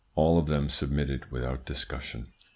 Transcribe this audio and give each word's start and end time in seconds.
All 0.15 0.39
of 0.39 0.47
them 0.47 0.71
submitted 0.71 1.31
without 1.31 1.63
discussion. 1.63 2.33